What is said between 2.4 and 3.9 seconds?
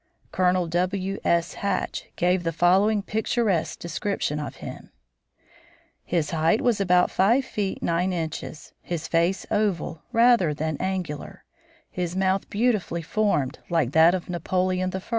the following picturesque